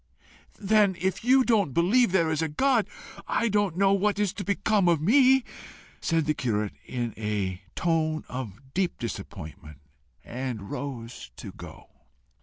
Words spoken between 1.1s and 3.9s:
you don't believe there is a God I don't